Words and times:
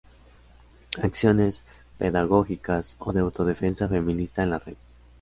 acciones 1.03 1.61
pedagógicas 1.99 2.95
o 2.97 3.13
de 3.13 3.19
autodefensa 3.19 3.87
feminista 3.87 4.41
en 4.41 4.49
la 4.49 4.57
red 4.57 4.73